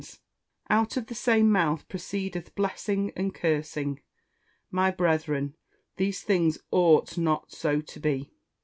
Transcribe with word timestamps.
[Verse: 0.01 0.19
"Out 0.67 0.97
of 0.97 1.05
the 1.05 1.13
same 1.13 1.51
mouth 1.51 1.87
proceedeth 1.87 2.55
blessing 2.55 3.11
and 3.15 3.35
cursing. 3.35 4.01
My 4.71 4.89
brethren, 4.89 5.55
these 5.97 6.23
things 6.23 6.57
ought 6.71 7.19
not 7.19 7.51
so 7.51 7.81
to 7.81 7.99
be." 7.99 8.31